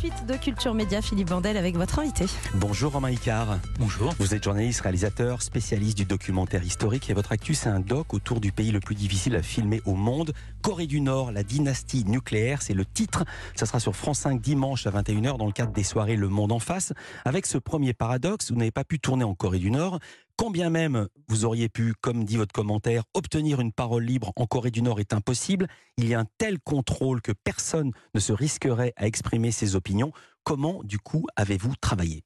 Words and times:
suite 0.00 0.24
de 0.26 0.34
Culture 0.34 0.72
Média, 0.72 1.02
Philippe 1.02 1.28
Vandel 1.28 1.58
avec 1.58 1.76
votre 1.76 1.98
invité. 1.98 2.24
Bonjour 2.54 2.90
Romain 2.90 3.10
Icard. 3.10 3.58
Bonjour. 3.78 4.14
Vous 4.18 4.34
êtes 4.34 4.42
journaliste, 4.42 4.80
réalisateur, 4.80 5.42
spécialiste 5.42 5.98
du 5.98 6.06
documentaire 6.06 6.64
historique 6.64 7.10
et 7.10 7.12
votre 7.12 7.32
actu 7.32 7.52
c'est 7.52 7.68
un 7.68 7.80
doc 7.80 8.14
autour 8.14 8.40
du 8.40 8.50
pays 8.50 8.70
le 8.70 8.80
plus 8.80 8.94
difficile 8.94 9.36
à 9.36 9.42
filmer 9.42 9.82
au 9.84 9.92
monde. 9.92 10.32
Corée 10.62 10.86
du 10.86 11.02
Nord, 11.02 11.32
la 11.32 11.42
dynastie 11.42 12.06
nucléaire, 12.06 12.62
c'est 12.62 12.72
le 12.72 12.86
titre. 12.86 13.26
Ça 13.54 13.66
sera 13.66 13.78
sur 13.78 13.94
France 13.94 14.20
5 14.20 14.40
dimanche 14.40 14.86
à 14.86 14.90
21h 14.90 15.36
dans 15.36 15.44
le 15.44 15.52
cadre 15.52 15.72
des 15.72 15.84
soirées 15.84 16.16
Le 16.16 16.30
Monde 16.30 16.52
en 16.52 16.60
face. 16.60 16.94
Avec 17.26 17.44
ce 17.44 17.58
premier 17.58 17.92
paradoxe, 17.92 18.52
vous 18.52 18.56
n'avez 18.56 18.70
pas 18.70 18.84
pu 18.84 19.00
tourner 19.00 19.24
en 19.24 19.34
Corée 19.34 19.58
du 19.58 19.70
Nord. 19.70 19.98
Quand 20.40 20.50
bien 20.50 20.70
même 20.70 21.06
vous 21.28 21.44
auriez 21.44 21.68
pu, 21.68 21.92
comme 22.00 22.24
dit 22.24 22.38
votre 22.38 22.54
commentaire, 22.54 23.02
obtenir 23.12 23.60
une 23.60 23.74
parole 23.74 24.04
libre 24.04 24.32
en 24.36 24.46
Corée 24.46 24.70
du 24.70 24.80
Nord 24.80 24.98
est 24.98 25.12
impossible, 25.12 25.68
il 25.98 26.08
y 26.08 26.14
a 26.14 26.20
un 26.20 26.24
tel 26.38 26.58
contrôle 26.58 27.20
que 27.20 27.32
personne 27.44 27.92
ne 28.14 28.20
se 28.20 28.32
risquerait 28.32 28.94
à 28.96 29.06
exprimer 29.06 29.50
ses 29.50 29.76
opinions. 29.76 30.12
Comment, 30.42 30.82
du 30.82 30.98
coup, 30.98 31.26
avez-vous 31.36 31.74
travaillé? 31.76 32.24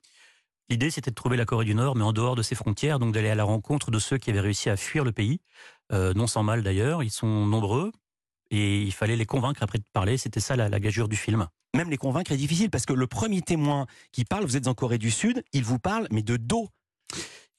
L'idée, 0.69 0.93
c'était 0.93 1.11
de 1.11 1.17
trouver 1.17 1.37
la 1.37 1.45
Corée 1.45 1.65
du 1.65 1.75
Nord, 1.75 1.97
mais 1.97 2.05
en 2.05 2.13
dehors 2.13 2.37
de 2.37 2.43
ses 2.43 2.55
frontières, 2.55 3.01
donc 3.01 3.13
d'aller 3.13 3.31
à 3.31 3.35
la 3.35 3.43
rencontre 3.43 3.91
de 3.91 3.99
ceux 3.99 4.17
qui 4.17 4.31
avaient 4.31 4.39
réussi 4.39 4.71
à 4.71 4.77
fuir 4.77 5.03
le 5.03 5.11
pays, 5.11 5.41
euh, 5.91 6.15
non 6.15 6.29
sans 6.29 6.45
mal 6.45 6.63
d'ailleurs. 6.63 7.03
Ils 7.03 7.11
sont 7.11 7.47
nombreux 7.47 7.91
et 8.53 8.81
il 8.81 8.93
fallait 8.93 9.17
les 9.17 9.27
convaincre 9.27 9.65
après 9.65 9.79
de 9.79 9.85
parler. 9.93 10.19
C'était 10.19 10.39
ça 10.39 10.55
la, 10.55 10.69
la 10.69 10.79
gageure 10.79 11.09
du 11.09 11.17
film. 11.17 11.49
Même 11.75 11.91
les 11.91 11.97
convaincre 11.97 12.31
est 12.31 12.37
difficile 12.37 12.71
parce 12.71 12.87
que 12.87 12.93
le 12.93 13.09
premier 13.09 13.43
témoin 13.43 13.89
qui 14.13 14.25
parle, 14.25 14.45
vous 14.45 14.57
êtes 14.57 14.69
en 14.69 14.75
Corée 14.75 14.99
du 14.99 15.11
Sud, 15.11 15.43
il 15.53 15.65
vous 15.65 15.81
parle, 15.81 16.07
mais 16.13 16.23
de 16.23 16.37
dos. 16.37 16.69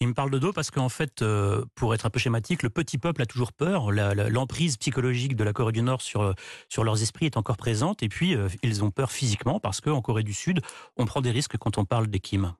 Il 0.01 0.09
me 0.09 0.13
parle 0.13 0.29
de 0.29 0.39
dos 0.39 0.51
parce 0.51 0.71
qu'en 0.71 0.89
fait, 0.89 1.21
euh, 1.21 1.63
pour 1.73 1.93
être 1.93 2.05
un 2.05 2.09
peu 2.09 2.19
schématique, 2.19 2.63
le 2.63 2.69
petit 2.69 2.97
peuple 2.97 3.21
a 3.21 3.25
toujours 3.25 3.53
peur. 3.53 3.91
L'emprise 3.91 4.75
psychologique 4.75 5.37
de 5.37 5.43
la 5.43 5.53
Corée 5.53 5.71
du 5.71 5.81
Nord 5.81 6.01
sur, 6.01 6.35
sur 6.67 6.83
leurs 6.83 7.01
esprits 7.01 7.27
est 7.27 7.37
encore 7.37 7.55
présente. 7.55 8.03
Et 8.03 8.09
puis, 8.09 8.35
euh, 8.35 8.49
ils 8.61 8.83
ont 8.83 8.91
peur 8.91 9.11
physiquement 9.11 9.61
parce 9.61 9.79
qu'en 9.79 10.01
Corée 10.01 10.23
du 10.23 10.33
Sud, 10.33 10.59
on 10.97 11.05
prend 11.05 11.21
des 11.21 11.31
risques 11.31 11.57
quand 11.57 11.77
on 11.77 11.85
parle 11.85 12.07
des 12.07 12.19
Kim. 12.19 12.53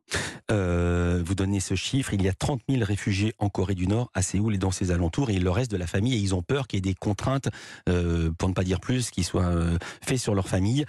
Euh, 0.52 1.22
vous 1.26 1.36
donnez 1.36 1.60
ce 1.60 1.76
chiffre, 1.76 2.14
il 2.14 2.22
y 2.22 2.30
a 2.30 2.34
30 2.34 2.62
000 2.70 2.84
réfugiés 2.84 3.34
en 3.40 3.50
Corée 3.50 3.76
du 3.76 3.88
Nord, 3.88 4.12
à 4.14 4.22
Séoul 4.22 4.56
et 4.56 4.58
dans 4.58 4.72
ses 4.72 4.92
alentours, 4.92 5.30
et 5.30 5.40
le 5.40 5.50
reste 5.50 5.72
de 5.72 5.78
la 5.78 5.88
famille, 5.88 6.14
et 6.14 6.20
ils 6.20 6.36
ont 6.36 6.44
peur 6.44 6.68
qu'il 6.68 6.78
y 6.78 6.80
ait 6.80 6.94
des 6.94 6.94
contraintes, 6.94 7.50
euh, 7.90 8.32
pour 8.38 8.50
ne 8.50 8.54
pas 8.54 8.64
dire 8.64 8.80
plus, 8.80 9.10
qui 9.10 9.24
soient 9.24 9.46
euh, 9.46 9.78
faites 10.04 10.20
sur 10.20 10.36
leur 10.36 10.48
famille. 10.48 10.86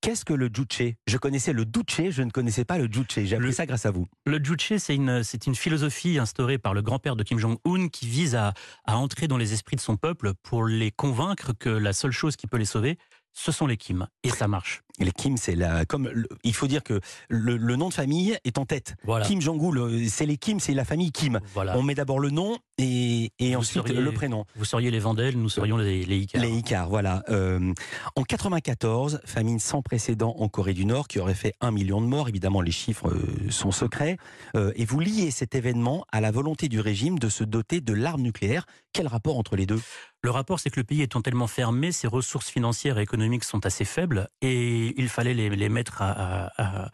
Qu'est-ce 0.00 0.24
que 0.24 0.34
le 0.34 0.48
juche? 0.52 0.92
Je 1.06 1.16
connaissais 1.16 1.52
le 1.52 1.64
duche, 1.64 2.10
je 2.10 2.22
ne 2.22 2.30
connaissais 2.30 2.64
pas 2.64 2.78
le 2.78 2.88
juche. 2.90 3.06
J'ai 3.16 3.34
appris 3.36 3.46
Le- 3.48 3.52
ça 3.52 3.66
grâce 3.66 3.86
à 3.86 3.90
vous. 3.90 4.06
Le 4.24 4.42
Juche, 4.42 4.74
c'est 4.78 4.94
une, 4.94 5.22
c'est 5.24 5.46
une 5.46 5.54
philosophie 5.54 6.18
instaurée 6.18 6.58
par 6.58 6.74
le 6.74 6.82
grand-père 6.82 7.16
de 7.16 7.24
Kim 7.24 7.38
Jong-un 7.38 7.88
qui 7.88 8.06
vise 8.06 8.34
à, 8.36 8.52
à 8.84 8.96
entrer 8.98 9.26
dans 9.26 9.36
les 9.38 9.52
esprits 9.52 9.76
de 9.76 9.80
son 9.80 9.96
peuple 9.96 10.32
pour 10.42 10.64
les 10.64 10.90
convaincre 10.92 11.52
que 11.58 11.70
la 11.70 11.92
seule 11.92 12.12
chose 12.12 12.36
qui 12.36 12.46
peut 12.46 12.58
les 12.58 12.64
sauver, 12.64 12.98
ce 13.32 13.50
sont 13.52 13.66
les 13.66 13.76
Kim. 13.76 14.06
Et 14.22 14.30
ça 14.30 14.46
marche. 14.48 14.82
Les 14.98 15.12
Kim, 15.12 15.36
c'est 15.36 15.54
la, 15.54 15.84
comme 15.84 16.08
le- 16.08 16.28
il 16.44 16.54
faut 16.54 16.66
dire 16.66 16.82
que 16.82 17.00
le, 17.28 17.56
le 17.56 17.76
nom 17.76 17.88
de 17.88 17.94
famille 17.94 18.36
est 18.44 18.58
en 18.58 18.64
tête. 18.64 18.94
Voilà. 19.04 19.26
Kim 19.26 19.40
Jong-un, 19.40 20.08
c'est 20.08 20.26
les 20.26 20.36
Kim, 20.38 20.58
c'est 20.60 20.72
la 20.74 20.84
famille 20.84 21.12
Kim. 21.12 21.40
voilà. 21.54 21.76
On 21.76 21.82
met 21.82 21.94
d'abord 21.94 22.18
le 22.18 22.30
nom 22.30 22.56
et, 22.78 23.30
ensuite 23.56 23.84
seriez- 23.86 24.00
le 24.00 24.12
prénom. 24.12 24.44
Vous 24.56 24.64
seriez 24.64 24.90
les 24.90 24.98
Vandels, 24.98 25.36
nous 25.38 25.48
serions 25.48 25.76
les, 25.76 26.04
les 26.04 26.18
Icars. 26.20 26.42
Les 26.42 26.50
Icars, 26.50 26.88
voilà. 26.88 27.22
Euh, 27.28 27.72
en 28.16 28.22
94, 28.22 29.20
famine 29.24 29.58
sans 29.58 29.82
précédent 29.82 30.34
en 30.38 30.48
Corée 30.48 30.74
du 30.74 30.84
Nord 30.86 31.08
qui 31.08 31.18
aurait 31.18 31.34
fait 31.34 31.54
un 31.60 31.70
million 31.70 32.00
de 32.00 32.06
morts. 32.06 32.28
Évidemment, 32.28 32.60
les 32.60 32.70
chiffres 32.70 33.08
euh, 33.10 33.50
sont 33.50 33.70
secrets. 33.72 34.16
Euh, 34.56 34.72
et 34.76 34.84
vous 34.84 35.00
liez 35.00 35.30
cet 35.30 35.54
événement 35.54 36.04
à 36.12 36.20
la 36.20 36.30
volonté 36.30 36.68
du 36.68 36.80
régime 36.80 37.18
de 37.18 37.28
se 37.28 37.44
doter 37.44 37.80
de 37.80 37.92
l'arme 37.92 38.22
nucléaire. 38.22 38.66
Quel 38.92 39.06
rapport 39.08 39.38
entre 39.38 39.56
les 39.56 39.66
deux? 39.66 39.80
Le 40.22 40.30
rapport, 40.30 40.58
c'est 40.60 40.70
que 40.70 40.80
le 40.80 40.84
pays 40.84 41.02
étant 41.02 41.20
tellement 41.20 41.46
fermé, 41.46 41.92
ses 41.92 42.06
ressources 42.06 42.48
financières 42.50 42.98
et 42.98 43.02
économiques 43.02 43.44
sont 43.44 43.64
assez 43.66 43.84
faibles 43.84 44.28
et 44.42 44.85
il 44.96 45.08
fallait 45.08 45.34
les, 45.34 45.48
les 45.50 45.68
mettre 45.68 46.02
à, 46.02 46.90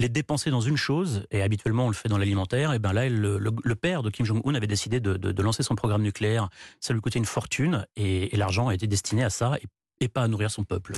les 0.00 0.08
dépenser 0.08 0.50
dans 0.50 0.62
une 0.62 0.76
chose, 0.76 1.26
et 1.30 1.42
habituellement 1.42 1.84
on 1.84 1.88
le 1.88 1.94
fait 1.94 2.08
dans 2.08 2.18
l'alimentaire, 2.18 2.72
et 2.72 2.78
bien 2.78 2.92
là, 2.92 3.08
le, 3.08 3.74
père 3.74 4.02
de 4.02 4.10
Kim 4.10 4.24
Jong-un 4.24 4.54
avait 4.54 4.66
décidé 4.66 4.98
de, 4.98 5.16
de- 5.16 5.42
lancer 5.42 5.62
son 5.62 5.74
programme 5.74 6.02
nucléaire. 6.02 6.48
Ça 6.80 6.94
lui 6.94 7.00
coûtait 7.00 7.18
une 7.18 7.26
fortune, 7.26 7.86
et, 7.96 8.34
l'argent 8.36 8.68
a 8.68 8.74
été 8.74 8.86
destiné 8.86 9.22
à 9.22 9.30
ça, 9.30 9.58
et 10.00 10.08
pas 10.08 10.22
à 10.22 10.28
nourrir 10.28 10.50
son 10.50 10.64
peuple 10.64 10.94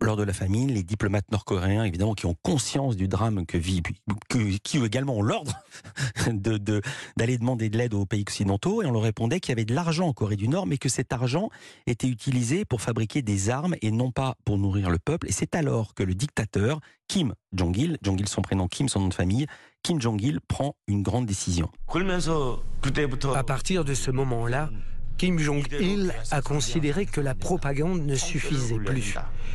lors 0.00 0.16
de 0.16 0.22
la 0.22 0.32
famine, 0.32 0.72
les 0.72 0.82
diplomates 0.82 1.30
nord-coréens, 1.30 1.84
évidemment, 1.84 2.14
qui 2.14 2.26
ont 2.26 2.36
conscience 2.42 2.96
du 2.96 3.08
drame 3.08 3.46
que 3.46 3.58
vit, 3.58 3.82
qui 4.62 4.78
également 4.78 5.16
ont 5.16 5.22
l'ordre 5.22 5.52
d'aller 6.26 6.58
de, 6.58 6.82
demander 7.38 7.68
de 7.68 7.78
l'aide 7.78 7.94
aux 7.94 8.06
pays 8.06 8.22
occidentaux, 8.22 8.82
et 8.82 8.86
on 8.86 8.92
leur 8.92 9.02
répondait 9.02 9.40
qu'il 9.40 9.50
y 9.50 9.52
avait 9.52 9.64
de 9.64 9.74
l'argent 9.74 10.08
en 10.08 10.12
Corée 10.12 10.36
du 10.36 10.48
Nord, 10.48 10.66
mais 10.66 10.78
que 10.78 10.88
cet 10.88 11.12
argent 11.12 11.50
était 11.86 12.08
utilisé 12.08 12.64
pour 12.64 12.80
fabriquer 12.80 13.22
des 13.22 13.50
armes 13.50 13.74
et 13.82 13.90
non 13.90 14.10
pas 14.10 14.36
pour 14.44 14.58
nourrir 14.58 14.90
le 14.90 14.98
peuple. 14.98 15.28
Et 15.28 15.32
c'est 15.32 15.54
alors 15.54 15.94
que 15.94 16.02
le 16.02 16.14
dictateur 16.14 16.80
Kim 17.08 17.34
Jong-il, 17.52 17.98
Jong-il 18.02 18.28
son 18.28 18.42
prénom, 18.42 18.68
Kim 18.68 18.88
son 18.88 19.00
nom 19.00 19.08
de 19.08 19.14
famille, 19.14 19.46
Kim 19.82 20.00
Jong-il 20.00 20.40
prend 20.40 20.74
une 20.88 21.02
grande 21.02 21.26
décision. 21.26 21.70
À 23.34 23.44
partir 23.44 23.84
de 23.84 23.94
ce 23.94 24.10
moment-là, 24.10 24.70
Kim 25.18 25.38
Jong-il 25.38 26.12
a 26.30 26.42
considéré 26.42 27.06
que 27.06 27.20
la 27.20 27.34
propagande 27.34 28.04
ne 28.04 28.14
suffisait 28.14 28.78
plus 28.78 29.14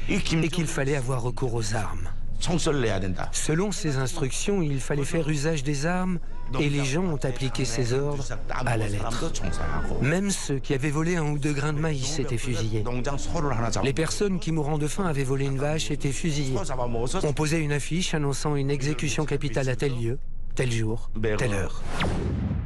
et 0.09 0.19
qu'il 0.19 0.67
fallait 0.67 0.95
avoir 0.95 1.21
recours 1.21 1.53
aux 1.53 1.75
armes. 1.75 2.09
Selon 3.31 3.71
ses 3.71 3.97
instructions, 3.97 4.63
il 4.63 4.79
fallait 4.79 5.05
faire 5.05 5.29
usage 5.29 5.63
des 5.63 5.85
armes 5.85 6.17
et 6.59 6.69
les 6.69 6.83
gens 6.83 7.03
ont 7.03 7.23
appliqué 7.23 7.65
ses 7.65 7.93
ordres 7.93 8.25
à 8.49 8.77
la 8.77 8.87
lettre. 8.87 9.31
Même 10.01 10.31
ceux 10.31 10.57
qui 10.57 10.73
avaient 10.73 10.89
volé 10.89 11.17
un 11.17 11.25
ou 11.25 11.37
deux 11.37 11.53
grains 11.53 11.73
de 11.73 11.79
maïs 11.79 12.17
étaient 12.17 12.37
fusillés. 12.37 12.83
Les 13.83 13.93
personnes 13.93 14.39
qui, 14.39 14.51
mourant 14.51 14.79
de 14.79 14.87
faim, 14.87 15.05
avaient 15.05 15.23
volé 15.23 15.45
une 15.45 15.59
vache 15.59 15.91
étaient 15.91 16.11
fusillées. 16.11 16.57
On 17.23 17.33
posait 17.33 17.59
une 17.59 17.73
affiche 17.73 18.15
annonçant 18.15 18.55
une 18.55 18.71
exécution 18.71 19.25
capitale 19.25 19.69
à 19.69 19.75
tel 19.75 19.95
lieu, 19.95 20.17
tel 20.55 20.71
jour, 20.71 21.11
telle 21.37 21.53
heure. 21.53 21.83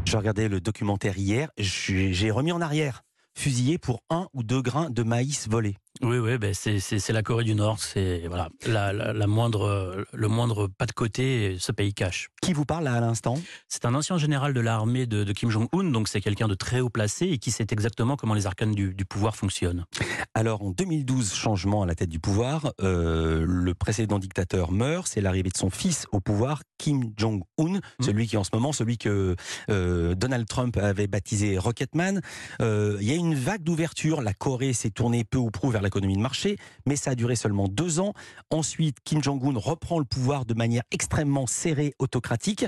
Je 0.06 0.18
regardais 0.18 0.48
le 0.48 0.62
documentaire 0.62 1.18
hier, 1.18 1.50
j'ai 1.58 2.32
remis 2.32 2.52
en 2.52 2.62
arrière. 2.62 3.02
Fusillé 3.34 3.78
pour 3.78 4.02
un 4.10 4.28
ou 4.34 4.44
deux 4.44 4.62
grains 4.62 4.90
de 4.90 5.04
maïs 5.04 5.50
volés. 5.50 5.76
Oui, 6.02 6.18
oui, 6.18 6.38
ben 6.38 6.54
c'est, 6.54 7.10
la 7.10 7.24
Corée 7.24 7.46
du 7.46 7.56
Nord, 7.56 7.80
c'est 7.80 8.24
voilà, 8.28 8.50
la, 8.68 8.92
la, 8.92 9.14
la 9.14 9.28
moindre, 9.28 10.06
le 10.12 10.28
moindre 10.28 10.68
pas 10.68 10.86
de 10.86 10.92
côté, 10.92 11.56
ce 11.58 11.72
pays 11.72 11.94
cache. 11.94 12.30
Qui 12.42 12.52
vous 12.52 12.66
parle 12.66 12.84
là 12.84 12.94
à 12.96 13.00
l'instant? 13.00 13.40
C'est 13.70 13.86
un 13.86 13.96
ancien 13.96 14.18
général 14.18 14.54
de 14.54 14.60
l'armée 14.60 15.06
de, 15.06 15.24
de 15.24 15.34
Kim 15.34 15.50
Jong-un, 15.50 15.86
donc 15.86 16.10
c'est 16.10 16.20
quelqu'un 16.20 16.50
de 16.50 16.54
très 16.54 16.82
haut 16.82 16.90
placé 16.90 17.28
et 17.28 17.38
qui 17.38 17.50
sait 17.50 17.68
exactement 17.72 18.18
comment 18.18 18.34
les 18.34 18.46
arcanes 18.46 18.74
du, 18.74 18.94
du 18.94 19.06
pouvoir 19.06 19.38
fonctionnent. 19.38 19.86
Alors 20.34 20.64
en 20.64 20.72
2012, 20.72 21.34
changement 21.34 21.84
à 21.84 21.86
la 21.86 21.96
tête 21.96 22.10
du 22.10 22.20
pouvoir, 22.20 22.74
euh, 22.82 23.46
le 23.48 23.74
précédent 23.74 24.20
dictateur 24.20 24.74
meurt, 24.74 25.08
c'est 25.08 25.22
l'arrivée 25.22 25.50
de 25.50 25.58
son 25.58 25.70
fils 25.70 26.08
au 26.12 26.20
pouvoir, 26.20 26.62
Kim 26.78 27.14
Jong-un, 27.18 27.80
celui 28.02 28.28
qui 28.28 28.36
en 28.36 28.44
ce 28.44 28.50
moment, 28.54 28.74
celui 28.74 28.98
que 28.98 29.36
euh, 29.70 30.14
Donald 30.14 30.46
Trump 30.46 30.76
avait 30.76 31.08
baptisé 31.08 31.58
Rocketman. 31.58 32.20
Euh, 32.62 32.98
Il 33.00 33.08
y 33.08 33.12
a 33.12 33.16
une 33.16 33.34
vague 33.36 33.64
d'ouverture, 33.64 34.22
la 34.22 34.34
Corée 34.34 34.74
s'est 34.74 34.90
tournée 34.90 35.24
peu 35.24 35.38
ou 35.38 35.52
prou 35.52 35.70
vers 35.70 35.85
l'économie 35.86 36.16
de 36.16 36.22
marché, 36.22 36.58
mais 36.86 36.96
ça 36.96 37.12
a 37.12 37.16
duré 37.16 37.36
seulement 37.36 37.68
deux 37.68 38.00
ans. 38.00 38.14
Ensuite, 38.50 38.98
Kim 39.04 39.24
Jong-un 39.24 39.58
reprend 39.58 40.00
le 40.00 40.06
pouvoir 40.06 40.46
de 40.46 40.54
manière 40.54 40.84
extrêmement 40.92 41.48
serrée, 41.48 41.94
autocratique. 42.00 42.66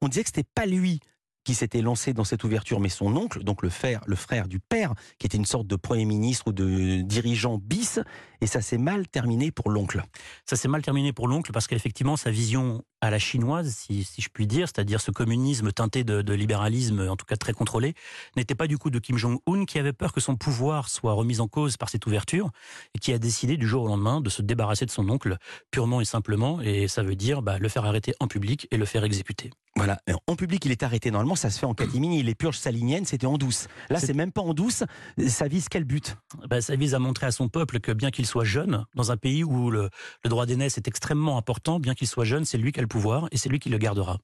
On 0.00 0.08
disait 0.08 0.22
que 0.22 0.30
c'était 0.34 0.48
pas 0.54 0.66
lui 0.66 1.00
qui 1.44 1.54
s'était 1.54 1.82
lancé 1.82 2.12
dans 2.12 2.24
cette 2.24 2.44
ouverture, 2.44 2.80
mais 2.80 2.88
son 2.88 3.16
oncle, 3.16 3.42
donc 3.42 3.62
le 3.62 3.70
frère, 3.70 4.00
le 4.06 4.16
frère 4.16 4.48
du 4.48 4.60
père, 4.60 4.94
qui 5.18 5.26
était 5.26 5.38
une 5.38 5.44
sorte 5.44 5.66
de 5.66 5.76
premier 5.76 6.04
ministre 6.04 6.48
ou 6.48 6.52
de 6.52 7.00
dirigeant 7.02 7.58
bis, 7.58 8.00
et 8.40 8.46
ça 8.46 8.60
s'est 8.60 8.78
mal 8.78 9.08
terminé 9.08 9.50
pour 9.50 9.70
l'oncle. 9.70 10.02
Ça 10.46 10.56
s'est 10.56 10.68
mal 10.68 10.82
terminé 10.82 11.12
pour 11.12 11.28
l'oncle 11.28 11.52
parce 11.52 11.66
qu'effectivement, 11.66 12.16
sa 12.16 12.30
vision 12.30 12.82
à 13.00 13.10
la 13.10 13.18
chinoise, 13.18 13.74
si, 13.74 14.06
je 14.18 14.28
puis 14.28 14.46
dire, 14.46 14.68
c'est-à-dire 14.68 15.00
ce 15.00 15.10
communisme 15.10 15.72
teinté 15.72 16.04
de, 16.04 16.22
de 16.22 16.32
libéralisme, 16.34 17.08
en 17.08 17.16
tout 17.16 17.26
cas 17.26 17.36
très 17.36 17.52
contrôlé, 17.52 17.94
n'était 18.36 18.54
pas 18.54 18.66
du 18.66 18.78
coup 18.78 18.90
de 18.90 18.98
Kim 18.98 19.16
Jong-un 19.16 19.64
qui 19.64 19.78
avait 19.78 19.92
peur 19.92 20.12
que 20.12 20.20
son 20.20 20.36
pouvoir 20.36 20.88
soit 20.88 21.12
remis 21.12 21.40
en 21.40 21.48
cause 21.48 21.76
par 21.76 21.88
cette 21.88 22.06
ouverture 22.06 22.50
et 22.94 22.98
qui 22.98 23.12
a 23.12 23.18
décidé 23.18 23.56
du 23.56 23.66
jour 23.66 23.84
au 23.84 23.88
lendemain 23.88 24.20
de 24.20 24.30
se 24.30 24.42
débarrasser 24.42 24.86
de 24.86 24.90
son 24.90 25.08
oncle 25.08 25.36
purement 25.70 26.00
et 26.00 26.04
simplement, 26.04 26.60
et 26.60 26.88
ça 26.88 27.02
veut 27.02 27.16
dire 27.16 27.42
bah, 27.42 27.58
le 27.58 27.68
faire 27.68 27.84
arrêter 27.84 28.14
en 28.20 28.28
public 28.28 28.68
et 28.70 28.76
le 28.76 28.84
faire 28.84 29.04
exécuter. 29.04 29.50
Voilà. 29.76 29.98
En 30.26 30.36
public, 30.36 30.64
il 30.66 30.70
est 30.70 30.82
arrêté. 30.82 31.10
Normalement, 31.10 31.34
ça 31.34 31.48
se 31.50 31.58
fait 31.58 31.64
en 31.66 31.72
catimini. 31.74 32.22
Les 32.22 32.34
purges 32.34 32.58
saliniennes, 32.58 33.06
c'était 33.06 33.26
en 33.26 33.38
douce. 33.38 33.68
Là, 33.88 33.98
C'est- 33.98 34.12
même 34.12 34.30
pas 34.30 34.42
en 34.42 34.52
douce. 34.52 34.84
Ça 35.28 35.48
vise 35.48 35.68
quel 35.70 35.84
but? 35.84 36.16
Bah, 36.48 36.60
ça 36.60 36.76
vise 36.76 36.94
à 36.94 36.98
montrer 36.98 37.26
à 37.26 37.30
son 37.32 37.48
peuple 37.48 37.80
que 37.80 37.90
bien 37.92 38.10
qu'il 38.10 38.26
soit 38.26 38.44
jeune, 38.44 38.84
dans 38.94 39.12
un 39.12 39.16
pays 39.16 39.44
où 39.44 39.70
le, 39.70 39.88
le 40.24 40.30
droit 40.30 40.44
d'aînesse 40.44 40.76
est 40.76 40.88
extrêmement 40.88 41.38
important, 41.38 41.80
bien 41.80 41.94
qu'il 41.94 42.06
soit 42.06 42.24
jeune, 42.26 42.44
c'est 42.44 42.58
lui 42.58 42.70
qui 42.72 42.80
a 42.80 42.82
le 42.82 42.88
pouvoir 42.88 43.28
et 43.32 43.38
c'est 43.38 43.48
lui 43.48 43.58
qui 43.60 43.70
le 43.70 43.78
gardera. 43.78 44.18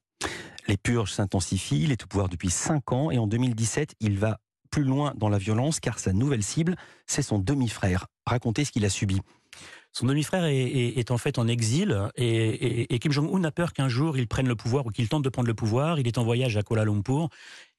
Les 0.67 0.77
purges 0.77 1.13
s'intensifient. 1.13 1.81
Il 1.83 1.91
est 1.91 2.03
au 2.03 2.07
pouvoir 2.07 2.29
depuis 2.29 2.51
5 2.51 2.91
ans. 2.91 3.09
Et 3.09 3.17
en 3.17 3.25
2017, 3.25 3.95
il 4.01 4.19
va 4.19 4.39
plus 4.69 4.83
loin 4.83 5.13
dans 5.17 5.29
la 5.29 5.39
violence 5.39 5.79
car 5.79 5.97
sa 5.97 6.13
nouvelle 6.13 6.43
cible, 6.43 6.75
c'est 7.07 7.23
son 7.23 7.39
demi-frère. 7.39 8.05
Racontez 8.27 8.65
ce 8.65 8.71
qu'il 8.71 8.85
a 8.85 8.89
subi. 8.89 9.19
Son 9.91 10.05
demi-frère 10.05 10.45
est, 10.45 11.11
en 11.11 11.17
fait 11.17 11.39
en 11.39 11.47
exil 11.47 12.09
et, 12.15 12.99
Kim 12.99 13.11
Jong-un 13.11 13.43
a 13.43 13.51
peur 13.51 13.73
qu'un 13.73 13.89
jour 13.89 14.17
il 14.17 14.27
prenne 14.27 14.47
le 14.47 14.55
pouvoir 14.55 14.85
ou 14.85 14.91
qu'il 14.91 15.09
tente 15.09 15.23
de 15.23 15.29
prendre 15.29 15.47
le 15.47 15.55
pouvoir. 15.55 15.99
Il 15.99 16.07
est 16.07 16.17
en 16.17 16.23
voyage 16.23 16.57
à 16.57 16.63
Kuala 16.63 16.85
Lumpur 16.85 17.29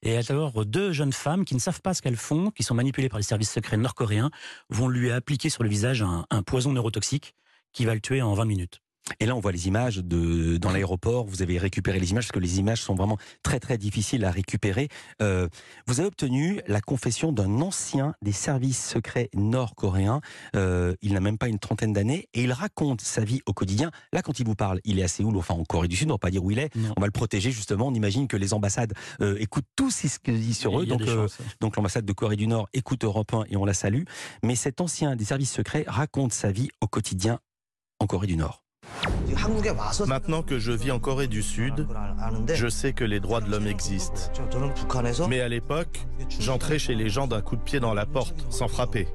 et 0.01 0.17
alors 0.17 0.65
deux 0.65 0.91
jeunes 0.91 1.13
femmes 1.13 1.45
qui 1.45 1.55
ne 1.55 1.59
savent 1.59 1.81
pas 1.81 1.93
ce 1.93 2.01
qu'elles 2.01 2.17
font, 2.17 2.51
qui 2.51 2.63
sont 2.63 2.75
manipulées 2.75 3.09
par 3.09 3.17
les 3.17 3.23
services 3.23 3.51
secrets 3.51 3.77
nord-coréens, 3.77 4.29
vont 4.69 4.89
lui 4.89 5.11
appliquer 5.11 5.49
sur 5.49 5.63
le 5.63 5.69
visage 5.69 6.01
un, 6.01 6.25
un 6.29 6.43
poison 6.43 6.73
neurotoxique 6.73 7.33
qui 7.71 7.85
va 7.85 7.93
le 7.93 8.01
tuer 8.01 8.21
en 8.21 8.33
20 8.33 8.45
minutes. 8.45 8.81
Et 9.19 9.25
là, 9.25 9.35
on 9.35 9.39
voit 9.39 9.51
les 9.51 9.67
images 9.67 9.97
de 9.97 10.57
dans 10.57 10.71
l'aéroport. 10.71 11.25
Vous 11.25 11.41
avez 11.41 11.57
récupéré 11.57 11.99
les 11.99 12.11
images 12.11 12.25
parce 12.25 12.31
que 12.31 12.39
les 12.39 12.59
images 12.59 12.81
sont 12.81 12.95
vraiment 12.95 13.17
très 13.43 13.59
très 13.59 13.77
difficiles 13.77 14.25
à 14.25 14.31
récupérer. 14.31 14.89
Euh, 15.21 15.47
vous 15.87 15.99
avez 15.99 16.07
obtenu 16.07 16.61
la 16.67 16.81
confession 16.81 17.31
d'un 17.31 17.61
ancien 17.61 18.15
des 18.21 18.31
services 18.31 18.83
secrets 18.83 19.29
nord-coréens. 19.33 20.21
Euh, 20.55 20.95
il 21.01 21.13
n'a 21.13 21.19
même 21.19 21.37
pas 21.37 21.47
une 21.47 21.59
trentaine 21.59 21.93
d'années 21.93 22.27
et 22.33 22.43
il 22.43 22.53
raconte 22.53 23.01
sa 23.01 23.23
vie 23.23 23.41
au 23.45 23.53
quotidien. 23.53 23.91
Là, 24.13 24.21
quand 24.21 24.39
il 24.39 24.45
vous 24.45 24.55
parle, 24.55 24.79
il 24.83 24.99
est 24.99 25.03
à 25.03 25.07
Séoul, 25.07 25.37
enfin 25.37 25.53
en 25.53 25.63
Corée 25.63 25.87
du 25.87 25.95
Sud. 25.95 26.09
On 26.09 26.15
va 26.15 26.19
pas 26.19 26.31
dire 26.31 26.43
où 26.43 26.51
il 26.51 26.59
est. 26.59 26.75
Non. 26.75 26.93
On 26.97 27.01
va 27.01 27.07
le 27.07 27.11
protéger 27.11 27.51
justement. 27.51 27.87
On 27.87 27.93
imagine 27.93 28.27
que 28.27 28.37
les 28.37 28.53
ambassades 28.53 28.93
euh, 29.21 29.37
écoutent 29.39 29.67
tout 29.75 29.91
ce 29.91 30.19
qu'il 30.19 30.39
dit 30.39 30.53
sur 30.53 30.79
eux. 30.79 30.85
Donc 30.85 31.01
donc 31.59 31.75
l'ambassade 31.75 32.05
de 32.05 32.13
Corée 32.13 32.35
du 32.35 32.47
Nord 32.47 32.69
écoute 32.73 33.03
Europe 33.03 33.33
1 33.33 33.45
et 33.49 33.57
on 33.57 33.65
la 33.65 33.73
salue. 33.73 34.03
Mais 34.43 34.55
cet 34.55 34.81
ancien 34.81 35.15
des 35.15 35.25
services 35.25 35.51
secrets 35.51 35.85
raconte 35.87 36.33
sa 36.33 36.51
vie 36.51 36.69
au 36.81 36.87
quotidien 36.87 37.39
en 37.99 38.07
Corée 38.07 38.27
du 38.27 38.35
Nord. 38.35 38.63
Maintenant 40.07 40.41
que 40.41 40.59
je 40.59 40.71
vis 40.71 40.91
en 40.91 40.99
Corée 40.99 41.27
du 41.27 41.41
Sud, 41.41 41.87
je 42.53 42.67
sais 42.67 42.93
que 42.93 43.03
les 43.03 43.19
droits 43.19 43.41
de 43.41 43.49
l'homme 43.49 43.67
existent. 43.67 44.31
Mais 45.27 45.41
à 45.41 45.49
l'époque, 45.49 46.05
j'entrais 46.39 46.79
chez 46.79 46.95
les 46.95 47.09
gens 47.09 47.27
d'un 47.27 47.41
coup 47.41 47.55
de 47.55 47.61
pied 47.61 47.79
dans 47.79 47.93
la 47.93 48.05
porte, 48.05 48.45
sans 48.49 48.67
frapper. 48.67 49.07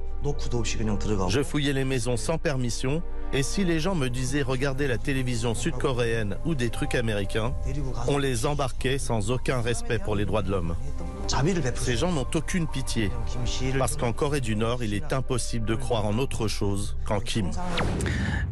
Je 1.29 1.43
fouillais 1.43 1.73
les 1.73 1.85
maisons 1.85 2.17
sans 2.17 2.37
permission, 2.37 3.03
et 3.33 3.43
si 3.43 3.63
les 3.63 3.79
gens 3.79 3.93
me 3.93 4.09
disaient 4.09 4.41
regarder 4.41 4.87
la 4.87 4.97
télévision 4.97 5.53
sud-coréenne 5.53 6.37
ou 6.45 6.55
des 6.55 6.69
trucs 6.69 6.95
américains, 6.95 7.53
on 8.07 8.17
les 8.17 8.45
embarquait 8.45 8.97
sans 8.97 9.31
aucun 9.31 9.61
respect 9.61 9.99
pour 9.99 10.15
les 10.15 10.25
droits 10.25 10.41
de 10.41 10.51
l'homme. 10.51 10.75
Ces 11.75 11.97
gens 11.97 12.11
n'ont 12.11 12.27
aucune 12.33 12.67
pitié, 12.67 13.11
parce 13.77 13.95
qu'en 13.95 14.11
Corée 14.11 14.41
du 14.41 14.55
Nord, 14.55 14.83
il 14.83 14.93
est 14.93 15.13
impossible 15.13 15.65
de 15.65 15.75
croire 15.75 16.05
en 16.05 16.17
autre 16.17 16.47
chose 16.47 16.97
qu'en 17.05 17.19
Kim. 17.19 17.51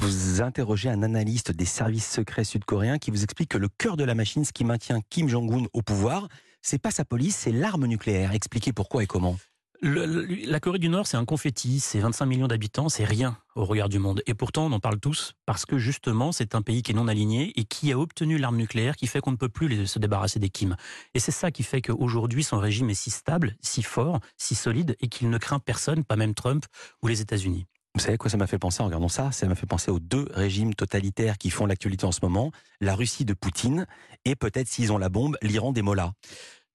Vous 0.06 0.44
interrogez 0.44 0.88
un 0.88 1.02
analyste 1.02 1.52
des 1.52 1.66
services 1.66 2.07
secrets 2.07 2.44
sud-coréens 2.44 3.00
qui 3.00 3.10
vous 3.10 3.24
explique 3.24 3.50
que 3.50 3.57
le 3.57 3.69
cœur 3.69 3.98
de 3.98 4.04
la 4.04 4.13
machine, 4.13 4.46
ce 4.46 4.54
qui 4.54 4.63
maintient 4.63 5.00
Kim 5.10 5.28
Jong-un 5.28 5.66
au 5.74 5.81
pouvoir, 5.81 6.28
c'est 6.62 6.78
pas 6.78 6.92
sa 6.92 7.06
police, 7.06 7.36
c'est 7.36 7.52
l'arme 7.52 7.88
nucléaire. 7.88 8.31
Expliquez 8.34 8.72
pourquoi 8.72 9.02
et 9.02 9.07
comment. 9.07 9.36
La 9.81 10.60
Corée 10.60 10.78
du 10.78 10.90
Nord, 10.90 11.07
c'est 11.07 11.18
un 11.18 11.25
confetti, 11.25 11.80
c'est 11.80 11.98
25 12.00 12.28
millions 12.28 12.48
d'habitants, 12.48 12.88
c'est 12.88 13.04
rien 13.04 13.40
au 13.56 13.66
regard 13.66 13.90
du 13.90 13.98
monde. 13.98 14.22
Et 14.28 14.36
pourtant, 14.36 14.68
on 14.68 14.72
en 14.74 14.80
parle 14.80 15.00
tous, 15.00 15.34
parce 15.48 15.66
que 15.66 15.80
justement, 15.80 16.31
c'est 16.31 16.54
un 16.54 16.62
pays 16.62 16.84
qui 16.84 16.92
est 16.92 16.96
non 16.96 17.08
aligné 17.08 17.51
et 17.60 17.63
qui 17.63 17.92
a 17.92 17.98
obtenu 17.98 18.38
l'arme 18.38 18.58
nucléaire 18.58 18.96
qui 18.96 19.08
fait 19.08 19.22
qu'on 19.22 19.31
ne 19.31 19.38
peut 19.38 19.50
plus 19.50 19.88
se 19.88 19.98
débarrasser 19.98 20.40
des 20.40 20.50
Kim. 20.50 20.75
Et 21.16 21.19
c'est 21.19 21.31
ça 21.31 21.50
qui 21.50 21.63
fait 21.63 21.81
qu'aujourd'hui, 21.81 22.44
son 22.44 22.60
régime 22.60 22.92
est 22.92 22.96
si 22.96 23.10
stable, 23.10 23.56
si 23.62 23.81
fort, 23.81 24.19
si 24.38 24.54
solide, 24.54 24.96
et 25.00 25.08
qu'il 25.08 25.31
ne 25.31 25.38
craint 25.40 25.60
personne, 25.60 26.04
pas 26.04 26.16
même 26.16 26.36
Trump 26.36 26.66
ou 27.01 27.08
les 27.08 27.22
États-Unis. 27.22 27.66
Vous 27.95 28.01
savez 28.01 28.18
quoi 28.18 28.30
ça 28.30 28.36
m'a 28.36 28.45
fait 28.45 28.59
penser 28.59 28.83
en 28.83 28.88
regardant 28.88 29.07
ça? 29.07 29.31
Ça 29.31 29.47
m'a 29.47 29.56
fait 29.56 29.65
penser 29.65 29.89
aux 29.89 30.01
deux 30.01 30.27
régimes 30.33 30.75
totalitaires 30.75 31.38
qui 31.38 31.50
font 31.50 31.65
l'actualité 31.65 32.06
en 32.06 32.12
ce 32.12 32.19
moment. 32.24 32.51
La 32.81 32.94
Russie 32.94 33.24
de 33.24 33.33
Poutine 33.33 33.88
et 34.25 34.36
peut-être 34.36 34.68
s'ils 34.68 34.92
ont 34.92 34.97
la 34.97 35.07
bombe, 35.07 35.38
l'Iran 35.42 35.71
des 35.71 35.81
Mollahs. 35.81 36.12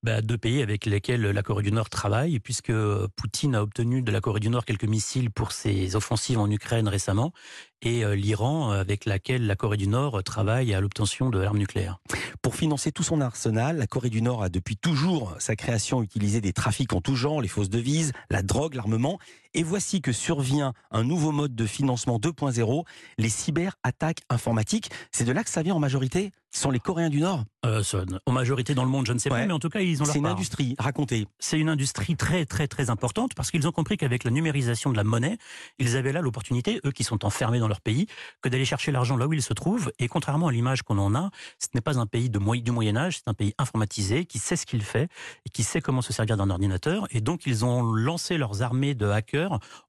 Bah, 0.02 0.22
deux 0.22 0.38
pays 0.38 0.62
avec 0.62 0.87
lesquels 0.87 1.20
la 1.20 1.43
Corée 1.43 1.62
du 1.62 1.72
Nord 1.72 1.90
travaille, 1.90 2.40
puisque 2.40 2.72
Poutine 3.17 3.55
a 3.55 3.62
obtenu 3.62 4.00
de 4.00 4.11
la 4.11 4.22
Corée 4.22 4.40
du 4.40 4.49
Nord 4.49 4.64
quelques 4.64 4.87
missiles 4.87 5.31
pour 5.31 5.52
ses 5.52 5.94
offensives 5.94 6.38
en 6.38 6.50
Ukraine 6.50 6.88
récemment, 6.88 7.34
et 7.82 8.02
euh, 8.02 8.16
l'Iran 8.16 8.70
avec 8.70 9.05
laquelle 9.05 9.46
la 9.46 9.56
Corée 9.56 9.76
du 9.76 9.88
Nord 9.88 10.25
travaille 10.25 10.73
à 10.73 10.81
l'obtention 10.81 11.28
de 11.28 11.38
l'arme 11.38 11.58
nucléaire. 11.58 11.99
Pour 12.40 12.55
financer 12.55 12.93
tout 12.93 13.02
son 13.02 13.20
arsenal, 13.20 13.76
la 13.76 13.87
Corée 13.87 14.08
du 14.08 14.23
Nord 14.23 14.43
a 14.43 14.49
depuis 14.49 14.78
toujours 14.78 15.37
sa 15.38 15.55
création 15.55 16.02
utilisé 16.02 16.40
des 16.40 16.55
trafics 16.55 16.94
en 16.94 17.02
tout 17.02 17.14
genre, 17.14 17.43
les 17.43 17.49
fausses 17.49 17.69
devises, 17.69 18.12
la 18.31 18.43
drogue, 18.43 18.76
l'armement. 18.76 19.19
Et 19.55 19.62
voici 19.62 20.00
que 20.00 20.12
survient 20.12 20.73
un 20.91 21.02
nouveau 21.05 21.32
mode 21.32 21.55
de 21.55 21.67
financement 21.67 22.19
2.0, 22.19 22.85
les 23.19 23.29
cyberattaques 23.29 24.20
informatiques. 24.29 24.91
C'est 25.12 25.25
de 25.25 25.32
là 25.32 25.43
que 25.44 25.50
ça 25.50 25.62
vient 25.62 25.75
en 25.75 25.81
majorité 25.81 26.31
Ce 26.52 26.62
sont 26.62 26.70
les 26.73 26.81
Coréens 26.81 27.11
du 27.11 27.20
Nord 27.20 27.44
Euh, 27.64 27.82
en 28.26 28.32
majorité 28.32 28.75
dans 28.75 28.82
le 28.85 28.91
monde, 28.91 29.06
je 29.06 29.12
ne 29.12 29.19
sais 29.19 29.31
Ouais. 29.31 29.41
pas, 29.43 29.47
mais 29.47 29.52
en 29.52 29.58
tout 29.61 29.69
cas, 29.69 29.81
ils 29.81 30.02
ont 30.02 30.05
leur 30.06 30.12
C'est 30.12 30.19
une 30.19 30.25
part. 30.25 30.32
industrie, 30.32 30.75
racontez. 30.79 31.29
C'est 31.38 31.58
une 31.61 31.69
industrie 31.69 32.17
très 32.17 32.44
très 32.47 32.67
très 32.67 32.91
importante 32.91 33.35
parce 33.35 33.50
qu'ils 33.52 33.69
ont 33.69 33.73
compris 33.73 33.97
qu'avec 33.97 34.25
la 34.25 34.31
numérisation 34.32 34.91
de 34.91 34.97
la 34.97 35.05
monnaie, 35.05 35.37
ils 35.79 35.97
avaient 35.97 36.11
là 36.12 36.23
l'opportunité, 36.23 36.81
eux 36.85 36.91
qui 36.91 37.05
sont 37.05 37.25
enfermés 37.25 37.58
dans 37.61 37.69
leur 37.69 37.81
pays, 37.81 38.06
que 38.43 38.49
d'aller 38.49 38.64
chercher 38.64 38.91
l'argent 38.91 39.17
là 39.17 39.26
où 39.29 39.32
il 39.32 39.43
se 39.43 39.52
trouve. 39.52 39.93
Et 40.00 40.08
contrairement 40.08 40.49
à 40.49 40.52
l'image 40.52 40.82
qu'on 40.82 40.99
en 40.99 41.14
a, 41.14 41.31
ce 41.58 41.69
n'est 41.75 41.81
pas 41.82 41.99
un 41.99 42.06
pays 42.06 42.31
de 42.31 42.38
du 42.41 42.70
Moyen 42.73 42.97
Âge, 42.97 43.19
c'est 43.19 43.29
un 43.29 43.35
pays 43.35 43.55
informatisé 43.58 44.25
qui 44.25 44.38
sait 44.38 44.56
ce 44.56 44.67
qu'il 44.67 44.82
fait 44.82 45.08
et 45.47 45.50
qui 45.50 45.62
sait 45.62 45.81
comment 45.81 46.02
se 46.02 46.12
servir 46.12 46.37
d'un 46.37 46.50
ordinateur. 46.50 47.06
Et 47.12 47.20
donc 47.20 47.43
ils 47.47 47.64
ont 47.64 47.82
lancé 47.82 48.38
leurs 48.38 48.62
armées 48.62 48.94
de 48.94 49.06
hackers 49.06 49.39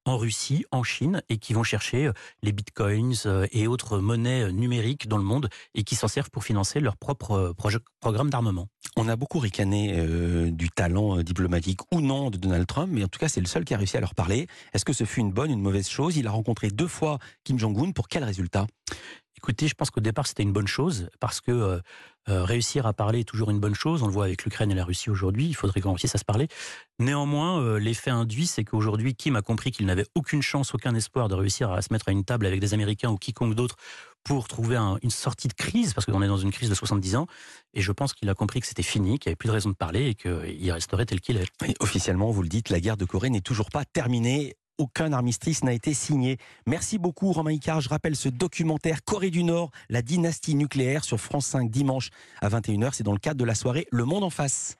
en 0.05 0.17
Russie, 0.17 0.65
en 0.71 0.83
Chine, 0.83 1.21
et 1.29 1.37
qui 1.37 1.53
vont 1.53 1.63
chercher 1.63 2.07
euh, 2.07 2.13
les 2.43 2.51
bitcoins 2.51 3.13
euh, 3.25 3.47
et 3.51 3.67
autres 3.67 3.99
monnaies 3.99 4.43
euh, 4.43 4.51
numériques 4.51 5.07
dans 5.07 5.17
le 5.17 5.23
monde 5.23 5.49
et 5.75 5.83
qui 5.83 5.95
s'en 5.95 6.07
servent 6.07 6.29
pour 6.29 6.43
financer 6.43 6.79
leur 6.79 6.97
propre 6.97 7.53
programme 7.99 8.29
d'armement. 8.29 8.67
On 8.97 9.07
a 9.07 9.15
beaucoup 9.15 9.39
ricané 9.39 10.51
du 10.51 10.69
talent 10.69 11.17
diplomatique 11.17 11.79
ou 11.93 12.01
non 12.01 12.29
de 12.29 12.37
Donald 12.37 12.67
Trump, 12.67 12.89
mais 12.91 13.03
en 13.03 13.07
tout 13.07 13.19
cas, 13.19 13.29
c'est 13.29 13.39
le 13.39 13.47
seul 13.47 13.63
qui 13.63 13.73
a 13.73 13.77
réussi 13.77 13.97
à 13.97 14.01
leur 14.01 14.15
parler. 14.15 14.47
Est-ce 14.73 14.83
que 14.83 14.93
ce 14.93 15.05
fut 15.05 15.21
une 15.21 15.31
bonne, 15.31 15.51
une 15.51 15.61
mauvaise 15.61 15.87
chose? 15.87 16.17
Il 16.17 16.27
a 16.27 16.31
rencontré 16.31 16.69
deux 16.69 16.87
fois 16.87 17.19
Kim 17.43 17.57
Jong-un. 17.57 17.91
Pour 17.91 18.07
quel 18.07 18.23
résultat? 18.23 18.67
Écoutez, 19.43 19.67
je 19.67 19.73
pense 19.73 19.89
qu'au 19.89 20.01
départ, 20.01 20.27
c'était 20.27 20.43
une 20.43 20.53
bonne 20.53 20.67
chose, 20.67 21.09
parce 21.19 21.41
que 21.41 21.51
euh, 21.51 21.79
euh, 22.29 22.43
réussir 22.43 22.85
à 22.85 22.93
parler 22.93 23.21
est 23.21 23.23
toujours 23.23 23.49
une 23.49 23.59
bonne 23.59 23.73
chose. 23.73 24.03
On 24.03 24.05
le 24.05 24.13
voit 24.13 24.25
avec 24.25 24.43
l'Ukraine 24.43 24.69
et 24.69 24.75
la 24.75 24.85
Russie 24.85 25.09
aujourd'hui, 25.09 25.47
il 25.47 25.53
faudrait 25.55 25.81
qu'on 25.81 25.89
réussisse 25.93 26.13
à 26.13 26.19
se 26.19 26.25
parler. 26.25 26.47
Néanmoins, 26.99 27.59
euh, 27.59 27.79
l'effet 27.79 28.11
induit, 28.11 28.45
c'est 28.45 28.63
qu'aujourd'hui, 28.63 29.15
Kim 29.15 29.35
a 29.35 29.41
compris 29.41 29.71
qu'il 29.71 29.87
n'avait 29.87 30.05
aucune 30.13 30.43
chance, 30.43 30.75
aucun 30.75 30.93
espoir 30.93 31.27
de 31.27 31.33
réussir 31.33 31.71
à 31.71 31.81
se 31.81 31.91
mettre 31.91 32.09
à 32.09 32.11
une 32.11 32.23
table 32.23 32.45
avec 32.45 32.59
des 32.59 32.75
Américains 32.75 33.09
ou 33.09 33.17
quiconque 33.17 33.55
d'autre 33.55 33.77
pour 34.23 34.47
trouver 34.47 34.75
un- 34.75 34.99
une 35.01 35.09
sortie 35.09 35.47
de 35.47 35.53
crise, 35.53 35.95
parce 35.95 36.05
qu'on 36.05 36.21
est 36.21 36.27
dans 36.27 36.37
une 36.37 36.51
crise 36.51 36.69
de 36.69 36.75
70 36.75 37.15
ans, 37.15 37.25
et 37.73 37.81
je 37.81 37.91
pense 37.91 38.13
qu'il 38.13 38.29
a 38.29 38.35
compris 38.35 38.59
que 38.59 38.67
c'était 38.67 38.83
fini, 38.83 39.17
qu'il 39.17 39.29
n'y 39.29 39.31
avait 39.31 39.35
plus 39.37 39.47
de 39.47 39.53
raison 39.53 39.69
de 39.71 39.75
parler 39.75 40.09
et 40.09 40.13
qu'il 40.13 40.71
resterait 40.71 41.07
tel 41.07 41.19
qu'il 41.19 41.37
est. 41.37 41.47
Officiellement, 41.79 42.29
vous 42.29 42.43
le 42.43 42.49
dites, 42.49 42.69
la 42.69 42.79
guerre 42.79 42.97
de 42.97 43.05
Corée 43.05 43.31
n'est 43.31 43.41
toujours 43.41 43.71
pas 43.71 43.85
terminée. 43.85 44.53
Aucun 44.77 45.13
armistice 45.13 45.63
n'a 45.63 45.73
été 45.73 45.93
signé. 45.93 46.37
Merci 46.65 46.97
beaucoup, 46.97 47.31
Romain 47.31 47.51
Icard. 47.51 47.81
Je 47.81 47.89
rappelle 47.89 48.15
ce 48.15 48.29
documentaire 48.29 49.03
Corée 49.03 49.29
du 49.29 49.43
Nord, 49.43 49.71
la 49.89 50.01
dynastie 50.01 50.55
nucléaire 50.55 51.03
sur 51.03 51.19
France 51.19 51.45
5 51.47 51.69
dimanche 51.69 52.09
à 52.41 52.49
21h. 52.49 52.89
C'est 52.93 53.03
dans 53.03 53.13
le 53.13 53.19
cadre 53.19 53.39
de 53.39 53.45
la 53.45 53.55
soirée 53.55 53.87
Le 53.91 54.05
Monde 54.05 54.23
en 54.23 54.29
face. 54.29 54.77